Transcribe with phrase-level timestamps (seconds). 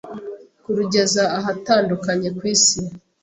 [0.63, 2.79] Kurugeza ahatandukanye ku isi